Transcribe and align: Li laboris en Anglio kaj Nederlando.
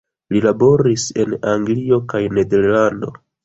Li 0.35 0.39
laboris 0.45 1.03
en 1.25 1.37
Anglio 1.53 2.03
kaj 2.15 2.25
Nederlando. 2.41 3.17